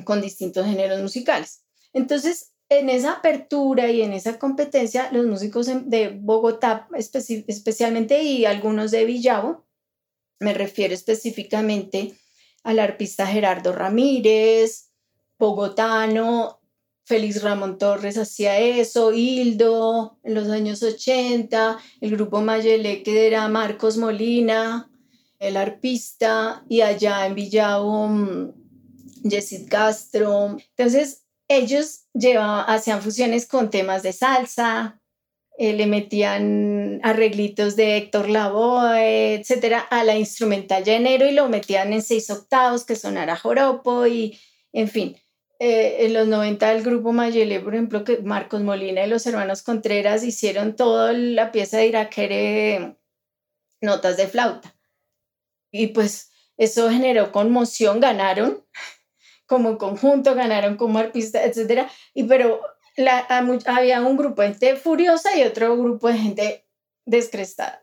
[0.03, 1.63] con distintos géneros musicales.
[1.93, 8.93] Entonces, en esa apertura y en esa competencia, los músicos de Bogotá especialmente y algunos
[8.93, 9.67] de Villavo,
[10.39, 12.15] me refiero específicamente
[12.63, 14.91] al arpista Gerardo Ramírez,
[15.39, 16.61] bogotano,
[17.05, 23.49] Félix Ramón Torres hacía eso, Hildo en los años 80, el grupo Mayele que era
[23.49, 24.89] Marcos Molina,
[25.41, 28.55] el arpista, y allá en Villavo
[29.23, 30.57] Jessit Castro.
[30.77, 35.01] Entonces, ellos llevaban, hacían fusiones con temas de salsa,
[35.59, 41.93] eh, le metían arreglitos de Héctor Lavoe, etcétera, a la instrumental llanero y lo metían
[41.93, 44.39] en seis octavos que sonara joropo y,
[44.73, 45.17] en fin.
[45.59, 49.63] Eh, en los 90 el grupo Mayele, por ejemplo, que Marcos Molina y los hermanos
[49.63, 52.97] Contreras hicieron toda la pieza de Iraquere
[53.83, 54.75] notas de flauta.
[55.71, 58.65] Y pues eso generó conmoción, ganaron
[59.51, 61.89] como conjunto, ganaron como artista, etc.
[62.15, 62.61] Y pero
[63.67, 66.67] había un grupo de gente furiosa y otro grupo de gente
[67.05, 67.83] descrestada,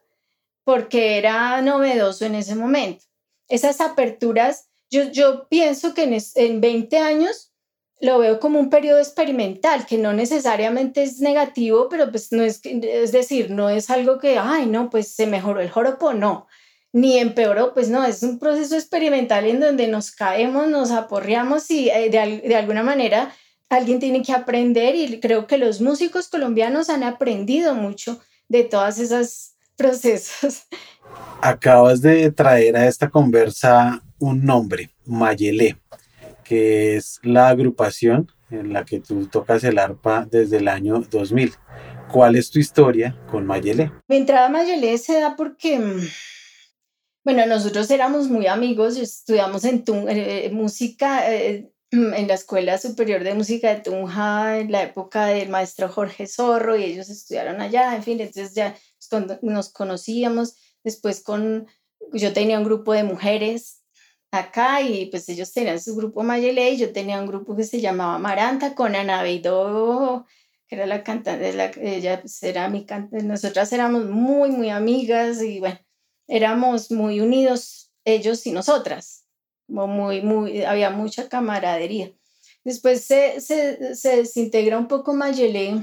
[0.64, 3.04] porque era novedoso en ese momento.
[3.50, 7.52] Esas aperturas, yo, yo pienso que en, en 20 años
[8.00, 12.62] lo veo como un periodo experimental, que no necesariamente es negativo, pero pues no es,
[12.64, 16.48] es decir, no es algo que, ay, no, pues se mejoró el joropo, no
[16.98, 21.90] ni empeoró, pues no, es un proceso experimental en donde nos caemos, nos aporreamos y
[21.90, 23.32] eh, de, de, alguna manera
[23.70, 28.98] alguien tiene que aprender y creo que los músicos colombianos han aprendido mucho de todos
[28.98, 30.64] esos procesos.
[31.40, 35.78] Acabas de traer a esta conversa un nombre, Mayelé,
[36.44, 41.54] que es la agrupación en la que tú tocas el arpa desde el año 2000.
[42.12, 43.92] ¿Cuál es tu historia con Mayelé?
[44.08, 46.00] Mi entrada a Mayelé se da porque mm,
[47.28, 53.34] bueno, nosotros éramos muy amigos, estudiamos en eh, música eh, en la Escuela Superior de
[53.34, 58.04] Música de Tunja en la época del maestro Jorge Zorro y ellos estudiaron allá, en
[58.04, 58.78] fin, entonces ya
[59.42, 60.56] nos conocíamos.
[60.86, 61.68] Después con,
[62.14, 63.84] yo tenía un grupo de mujeres
[64.32, 67.82] acá y pues ellos tenían su grupo Mayele y yo tenía un grupo que se
[67.82, 70.26] llamaba Maranta con Ana Beidó,
[70.66, 75.42] que era la cantante, la, ella pues, era mi cantante, nosotras éramos muy, muy amigas
[75.42, 75.78] y bueno
[76.28, 79.26] éramos muy unidos ellos y nosotras,
[79.68, 82.14] muy, había mucha camaradería.
[82.64, 85.82] Después se, se, se desintegra un poco Mayelé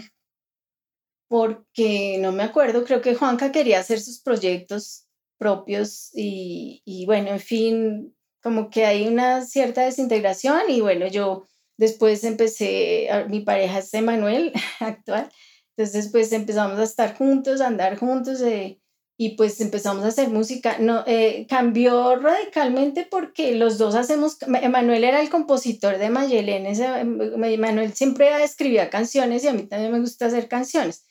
[1.28, 7.30] porque no me acuerdo, creo que Juanca quería hacer sus proyectos propios y, y bueno,
[7.30, 13.78] en fin, como que hay una cierta desintegración y bueno, yo después empecé, mi pareja
[13.78, 15.30] es Emanuel actual,
[15.76, 18.80] entonces pues empezamos a estar juntos, a andar juntos, eh,
[19.16, 20.78] y pues empezamos a hacer música.
[20.78, 27.92] No, eh, cambió radicalmente porque los dos hacemos, Emanuel era el compositor de Mayelén, Emanuel
[27.92, 31.06] siempre escribía canciones y a mí también me gusta hacer canciones.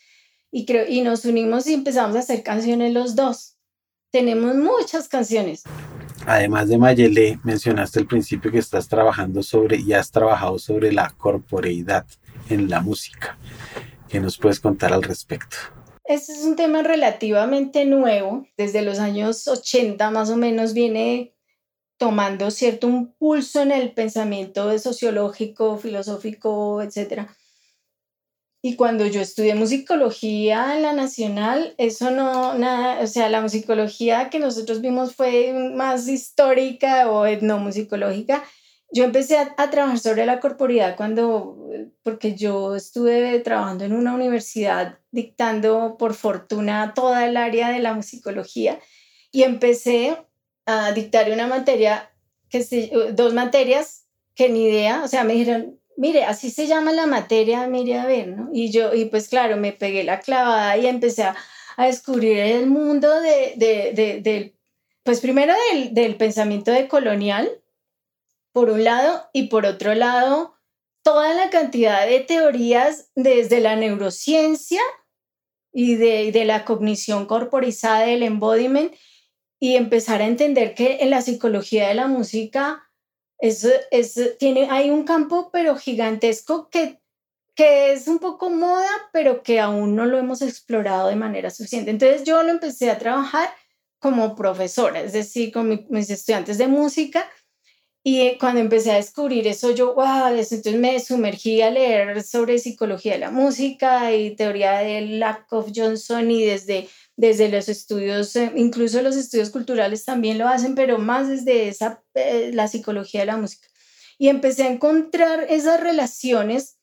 [0.52, 3.58] Y, creo, y nos unimos y empezamos a hacer canciones los dos.
[4.12, 5.64] Tenemos muchas canciones.
[6.28, 11.10] Además de Mayele, mencionaste al principio que estás trabajando sobre y has trabajado sobre la
[11.18, 12.06] corporeidad
[12.50, 13.38] en la música.
[14.08, 15.58] ¿Qué nos puedes contar al respecto?
[16.06, 18.46] Este es un tema relativamente nuevo.
[18.58, 21.34] Desde los años 80 más o menos viene
[21.98, 27.30] tomando cierto impulso en el pensamiento sociológico, filosófico, etc.
[28.62, 34.30] Y cuando yo estudié musicología en la nacional, eso no, nada, o sea, la musicología
[34.30, 38.44] que nosotros vimos fue más histórica o etnomusicológica
[38.94, 41.58] yo empecé a, trabajar sobre la corporidad cuando,
[42.04, 47.96] porque yo estuve trabajando en una universidad dictando por fortuna toda el área de la
[47.96, 48.80] musicología
[49.32, 50.16] y empecé
[50.68, 52.12] a dictar una materia,
[52.50, 56.92] que se, dos materias que ni idea, o sea, me dijeron, mire, así se llama
[56.92, 58.50] la materia, mire a ver, ¿no?
[58.54, 61.36] Y yo, y pues claro, me pegué la clavada y empecé a,
[61.78, 64.56] descubrir el mundo de, de, de,
[65.02, 67.50] pues primero del, del pensamiento de colonial,
[68.54, 70.56] por un lado, y por otro lado,
[71.04, 74.82] toda la cantidad de teorías desde la neurociencia
[75.74, 78.94] y de, la cognición corporizada, del embodiment,
[79.60, 82.84] y empezar a entender que en la psicología de la música
[83.40, 83.68] es,
[84.38, 87.02] tiene, hay un campo pero gigantesco que,
[87.56, 91.92] que es un poco moda, pero que aún no lo hemos explorado de manera suficiente.
[91.92, 93.50] Entonces yo lo empecé a trabajar
[94.00, 97.26] como profesora, es decir, con mis estudiantes de música,
[98.06, 103.14] y cuando empecé a descubrir eso, yo, wow, entonces me sumergí a leer sobre psicología
[103.14, 109.02] de la música y teoría de Lakoff Johnson y desde, desde los estudios, eh, incluso
[109.02, 113.38] los estudios culturales también lo hacen, pero más desde esa, eh, la psicología de la
[113.38, 113.70] música.
[114.18, 116.78] Y empecé a encontrar esas relaciones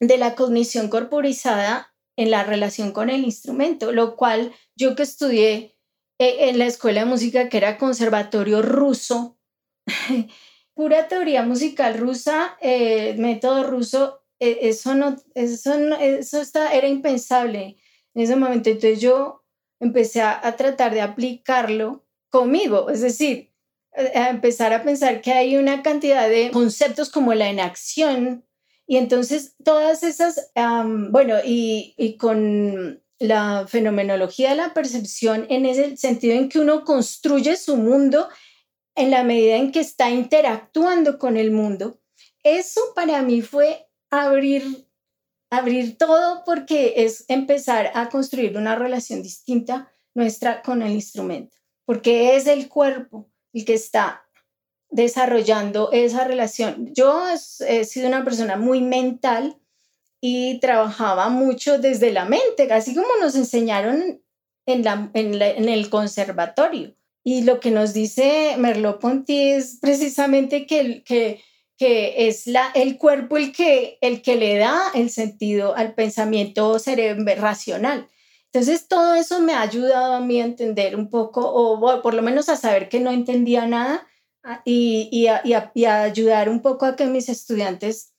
[0.00, 5.76] de la cognición corporizada en la relación con el instrumento, lo cual yo que estudié
[6.18, 9.38] eh, en la escuela de música, que era conservatorio ruso,
[10.74, 17.76] pura teoría musical rusa, eh, método ruso, eh, eso no, eso eso está, era impensable
[18.14, 18.70] en ese momento.
[18.70, 19.44] Entonces yo
[19.80, 23.52] empecé a, tratar de aplicarlo conmigo, es decir,
[24.14, 28.46] a empezar a pensar que hay una cantidad de conceptos como la inacción
[28.86, 30.50] y entonces todas esas,
[31.10, 36.84] bueno, y, y con la fenomenología de la percepción en ese sentido en que uno
[36.84, 38.28] construye su mundo
[38.94, 42.00] en la medida en que está interactuando con el mundo.
[42.42, 44.88] Eso para mí fue abrir,
[45.50, 52.36] abrir todo porque es empezar a construir una relación distinta nuestra con el instrumento, porque
[52.36, 54.24] es el cuerpo el que está
[54.90, 56.92] desarrollando esa relación.
[56.92, 57.26] Yo
[57.66, 59.56] he sido una persona muy mental
[60.20, 64.22] y trabajaba mucho desde la mente, así como nos enseñaron
[64.66, 66.94] en, la, en el conservatorio
[67.24, 71.42] y lo que nos dice Merleau-Ponty es precisamente que, que,
[71.78, 76.76] que es la, el cuerpo el que, el que le da el sentido al pensamiento
[77.36, 78.08] racional.
[78.52, 82.22] Entonces, todo eso me ha ayudado a mí a entender un poco, o por lo
[82.22, 84.06] menos a saber que no entendía nada
[84.64, 85.40] y, y, a,
[85.74, 88.12] y, a, ayudar un poco a que mis estudiantes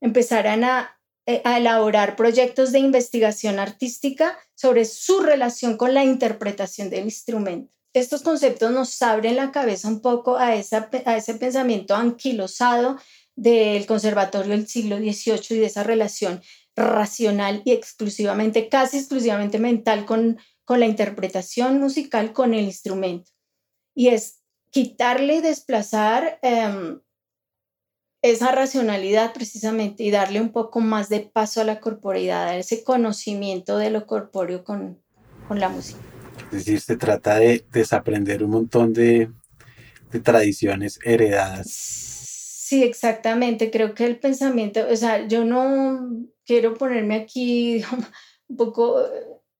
[0.00, 0.62] empezaran
[1.26, 7.79] eh, a elaborar proyectos de investigación artística sobre su relación con la interpretación del instrumento
[7.92, 12.98] estos conceptos nos abren la cabeza un poco a, ese pensamiento anquilosado
[13.34, 16.40] del conservatorio del siglo XVIII y de esa relación
[16.76, 23.32] racional y exclusivamente, casi exclusivamente mental con, con la interpretación musical con el instrumento.
[23.94, 27.00] Y es quitarle y desplazar em,
[28.22, 32.84] esa racionalidad precisamente y darle un poco más de paso a la corporeidad, a ese
[32.84, 35.02] conocimiento de lo corpóreo con,
[35.48, 36.09] con la música.
[36.50, 39.30] Es decir, se trata de desaprender un montón de,
[40.24, 41.70] tradiciones heredadas.
[41.70, 43.70] Sí, exactamente.
[43.70, 47.84] Creo que el pensamiento, o sea, yo no quiero ponerme aquí
[48.48, 49.00] un poco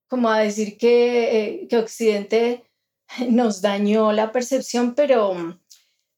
[0.09, 2.65] como a decir que, eh, Occidente
[3.29, 5.61] nos dañó la percepción, pero,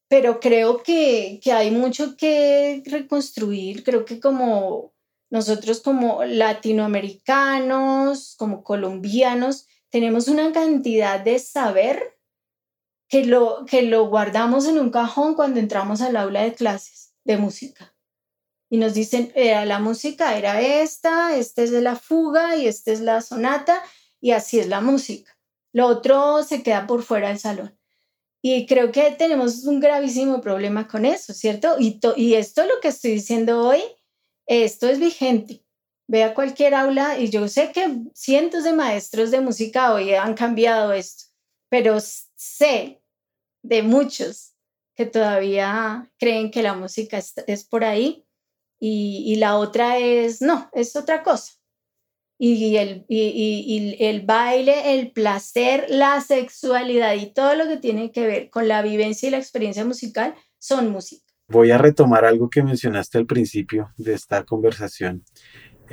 [0.08, 3.84] pero creo que, que hay mucho que reconstruir.
[3.84, 4.94] Creo que como
[5.30, 12.18] nosotros como latinoamericanos, como colombianos, tenemos una cantidad de saber
[13.08, 17.36] que lo, que lo guardamos en un cajón cuando entramos al aula de clases de
[17.36, 17.94] música.
[18.70, 22.90] Y nos dicen, era la música era esta, esta es de la fuga y esta
[22.90, 23.82] es la sonata
[24.18, 25.38] y así es la música.
[25.74, 27.78] Lo otro se queda por fuera del salón.
[28.40, 31.76] Y creo que tenemos un gravísimo problema con eso, ¿cierto?
[31.78, 33.82] Y, y esto lo que estoy diciendo hoy,
[34.46, 35.61] esto es vigente.
[36.12, 40.34] Ve a cualquier aula y yo sé que cientos de maestros de música hoy han
[40.34, 41.24] cambiado esto,
[41.70, 43.02] pero sé
[43.62, 44.52] de muchos
[44.94, 48.26] que todavía creen que la música es, por ahí
[48.78, 51.54] y, y, la otra es, no, es otra cosa
[52.44, 58.26] y el, y, el baile, el placer, la sexualidad y todo lo que tiene que
[58.26, 61.24] ver con la vivencia y la experiencia musical son música.
[61.46, 65.24] Voy a retomar algo que mencionaste al principio de esta conversación,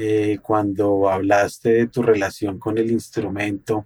[0.02, 3.86] eh, cuando hablaste de tu relación con el instrumento,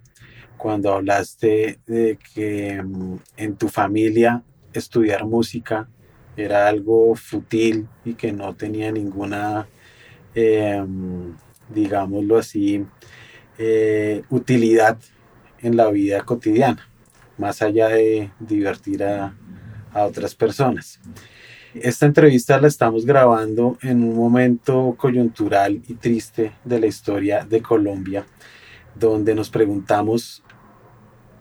[0.57, 5.89] cuando hablaste de que mm, en tu familia estudiar música
[6.37, 9.67] era algo fútil y que no tenía ninguna...
[10.35, 10.83] Eh,
[11.69, 12.85] digámoslo así,
[13.57, 14.99] eh, utilidad
[15.61, 16.87] en la vida cotidiana,
[17.37, 19.33] más allá de divertir a
[19.93, 20.99] otras personas.
[21.75, 27.63] Esta entrevista la estamos grabando en un momento coyuntural y triste de la historia de
[27.63, 28.27] Colombia,
[28.93, 30.43] donde nos preguntamos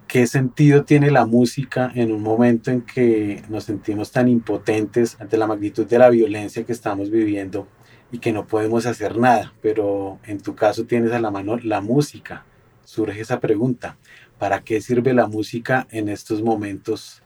[0.07, 5.37] qué sentido tiene la música en un momento en que nos sentimos tan impotentes ante
[5.37, 7.67] la magnitud de la violencia que estamos viviendo
[8.11, 11.79] y que no podemos hacer nada, pero en tu caso tienes a la mano la
[11.79, 12.43] música.
[12.85, 13.97] Surge esa pregunta,
[14.39, 17.21] ¿para qué sirve la música en estos momentos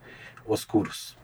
[0.45, 1.16] oscuros?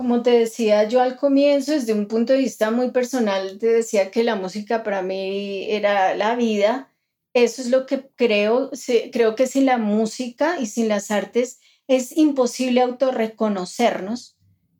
[0.00, 4.10] Como te decía yo al comienzo, desde un punto de vista muy personal, te decía
[4.10, 6.90] que la música para mí era la vida.
[7.34, 8.70] Eso es lo que creo.
[9.12, 14.38] Creo que sin la música y sin las artes es imposible autorreconocernos,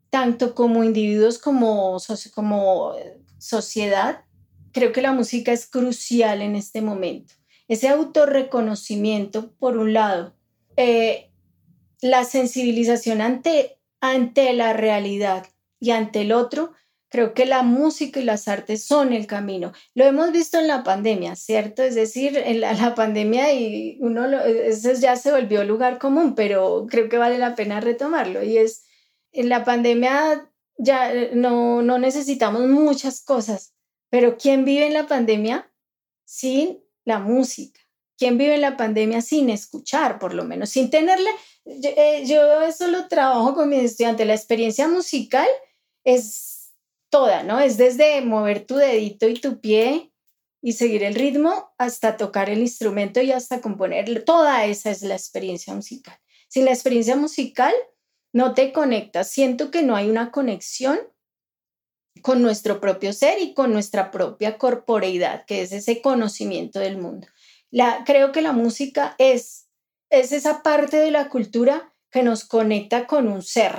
[0.08, 1.98] tanto como individuos como,
[2.34, 2.94] como
[3.36, 4.24] sociedad,
[4.72, 7.34] creo que la música es crucial en este momento.
[7.68, 10.34] Ese autorreconocimiento, por un lado,
[10.78, 11.30] eh,
[12.00, 15.46] la sensibilización ante, ante la realidad
[15.78, 16.72] y ante el otro,
[17.10, 19.72] creo que la música y las artes son el camino.
[19.94, 21.82] Lo hemos visto en la pandemia, ¿cierto?
[21.82, 27.08] Es decir, en la, pandemia y uno eso ya se volvió lugar común, pero creo
[27.08, 28.42] que vale la pena retomarlo.
[28.42, 28.84] Y es,
[29.32, 30.48] en la pandemia
[30.78, 33.74] ya no, no necesitamos muchas cosas,
[34.08, 35.70] pero ¿quién vive en la pandemia
[36.24, 37.80] sin la música?
[38.20, 41.30] ¿Quién vive la pandemia sin escuchar, por lo menos, sin tenerle?
[41.64, 44.26] Yo, eh, yo eso lo trabajo con mis estudiantes.
[44.26, 45.48] La experiencia musical
[46.04, 46.74] es
[47.08, 47.58] toda, ¿no?
[47.60, 50.12] Es desde mover tu dedito y tu pie
[50.60, 54.22] y seguir el ritmo hasta tocar el instrumento y hasta componer.
[54.22, 56.20] Toda esa es la experiencia musical.
[56.46, 57.72] Sin la experiencia musical,
[58.34, 59.30] no te conectas.
[59.30, 61.00] Siento que no hay una conexión
[62.20, 67.26] con nuestro propio ser y con nuestra propia corporeidad, que es ese conocimiento del mundo.
[68.04, 69.68] Creo que la música es,
[70.10, 73.74] es esa parte de la cultura que nos conecta con un ser,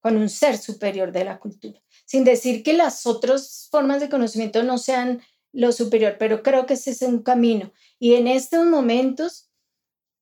[0.00, 4.62] con un ser superior de la cultura, sin decir que las otras formas de conocimiento
[4.62, 5.22] no sean
[5.52, 7.72] lo superior, pero creo que ese es un camino.
[7.98, 9.50] Y en estos momentos,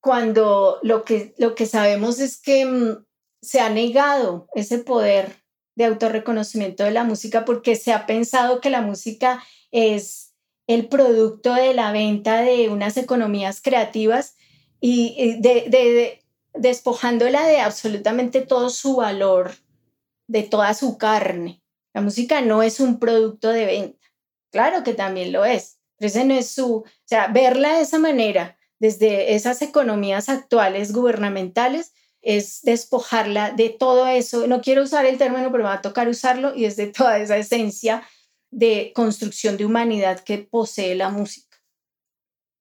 [0.01, 3.05] cuando lo que, lo que sabemos es que mm,
[3.41, 5.43] se ha negado ese poder
[5.75, 10.28] de autorreconocimiento de la música porque se ha pensado que la música es
[10.69, 14.35] el producto de la venta de unas economías creativas
[14.79, 16.21] y de,
[16.53, 19.53] despojándola de absolutamente todo su valor,
[20.27, 21.63] de toda su carne.
[21.91, 24.07] La música no es un producto de venta.
[24.51, 27.97] Claro que también lo es, pero ese no es su, o sea, verla de esa
[27.97, 34.45] manera, desde esas economías actuales gubernamentales, es despojarla de todo eso.
[34.45, 37.17] No quiero usar el término, pero me va a tocar usarlo y es de toda
[37.17, 38.03] esa esencia
[38.51, 41.57] de construcción de humanidad que posee la música.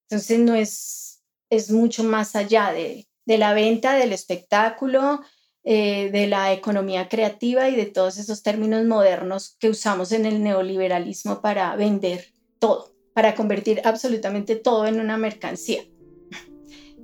[0.08, 5.20] Entonces no es, es mucho más allá de, la venta, del espectáculo,
[5.64, 10.42] eh, de la economía creativa y de todos esos términos modernos que usamos en el
[10.42, 15.82] neoliberalismo para vender todo, para convertir absolutamente todo en una mercancía.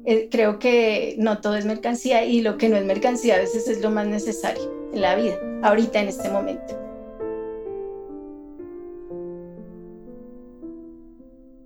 [0.07, 3.69] Eh, creo que no todo es mercancía y lo que no es mercancía a veces
[3.69, 6.84] es lo más necesario en la vida, ahorita en este momento.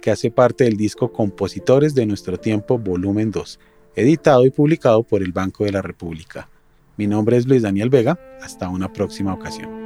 [0.00, 3.58] que hace parte del disco Compositores de Nuestro Tiempo Volumen 2,
[3.94, 6.48] editado y publicado por el Banco de la República.
[6.96, 9.85] Mi nombre es Luis Daniel Vega, hasta una próxima ocasión.